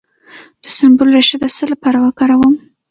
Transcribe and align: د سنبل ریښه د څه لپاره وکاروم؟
د 0.63 0.65
سنبل 0.77 1.07
ریښه 1.15 1.37
د 1.41 1.45
څه 1.55 1.63
لپاره 1.71 1.97
وکاروم؟ 1.99 2.53